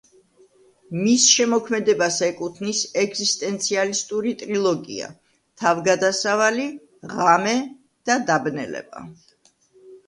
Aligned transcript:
მის 1.01 1.25
შემოქმედებას 1.33 2.17
ეკუთვნის 2.27 2.81
ეგზისტენციალისტური 3.03 4.33
ტრილოგია: 4.41 5.11
„თავგადასავალი“, 5.65 6.67
„ღამე“ 7.15 7.57
და 8.11 8.19
„დაბნელება“. 8.33 9.09